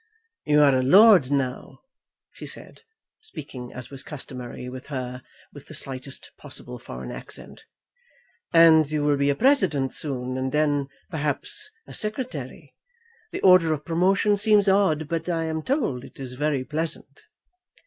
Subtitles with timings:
[0.47, 1.81] "You are a lord now,"
[2.31, 2.81] she said,
[3.21, 5.21] speaking, as was customary with her,
[5.53, 7.65] with the slightest possible foreign accent,
[8.51, 12.73] "and you will be a president soon, and then perhaps a secretary.
[13.31, 17.27] The order of promotion seems odd, but I am told it is very pleasant."